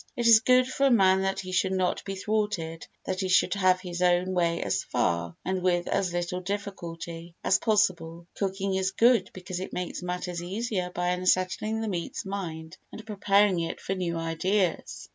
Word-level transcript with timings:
It 0.17 0.25
is 0.25 0.39
good 0.39 0.65
for 0.67 0.87
a 0.87 0.89
man 0.89 1.21
that 1.21 1.41
he 1.41 1.51
should 1.51 1.73
not 1.73 2.03
be 2.05 2.15
thwarted—that 2.15 3.19
he 3.19 3.27
should 3.29 3.53
have 3.53 3.79
his 3.81 4.01
own 4.01 4.31
way 4.33 4.59
as 4.63 4.83
far, 4.83 5.35
and 5.45 5.61
with 5.61 5.87
as 5.87 6.11
little 6.11 6.41
difficulty, 6.41 7.35
as 7.43 7.59
possible. 7.59 8.25
Cooking 8.33 8.73
is 8.73 8.89
good 8.89 9.29
because 9.31 9.59
it 9.59 9.73
makes 9.73 10.01
matters 10.01 10.41
easier 10.41 10.89
by 10.89 11.09
unsettling 11.09 11.81
the 11.81 11.87
meat's 11.87 12.25
mind 12.25 12.77
and 12.91 13.05
preparing 13.05 13.59
it 13.59 13.79
for 13.79 13.93
new 13.93 14.17
ideas. 14.17 15.07